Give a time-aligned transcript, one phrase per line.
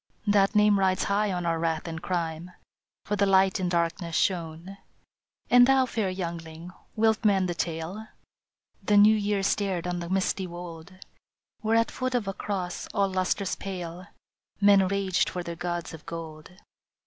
[0.35, 2.49] "That name rides high on our wrath and crime,
[3.05, 4.77] For the Light in darkness shone."
[5.51, 8.07] And thou, fair youngling, wilt mend the tale?"
[8.87, 10.91] The New Year stared on the misty wold,
[11.59, 14.07] Where at foot of a cross all lustrous pale
[14.59, 16.49] Men raged for their gods of gold.